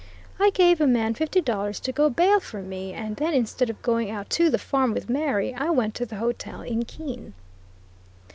I 0.39 0.49
gave 0.49 0.81
a 0.81 0.87
man 0.87 1.13
fifty 1.13 1.41
dollars 1.41 1.79
to 1.81 1.91
go 1.91 2.09
bail 2.09 2.39
for 2.39 2.63
me, 2.63 2.91
and 2.91 3.17
then, 3.17 3.35
instead 3.35 3.69
of 3.69 3.79
going 3.83 4.09
out 4.09 4.31
to 4.31 4.49
the 4.49 4.57
farm 4.57 4.95
with 4.95 5.11
Mary, 5.11 5.53
I 5.53 5.69
went 5.69 5.93
to 5.93 6.07
the 6.07 6.15
hotel 6.15 6.61
in 6.63 6.85
Keene. 6.85 7.35